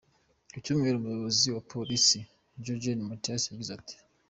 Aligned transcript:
Ku 0.51 0.57
Cyumweru, 0.63 0.95
umuyobozi 0.97 1.47
wa 1.55 1.61
polisi, 1.73 2.17
Juergen 2.63 2.99
Mathies, 3.09 3.43
yagize 3.49 3.71
ati:. 3.79 3.95